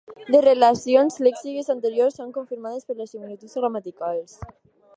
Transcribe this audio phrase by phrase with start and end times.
[0.35, 4.35] Les relacions lèxiques anteriors són confirmades per les similituds gramaticals.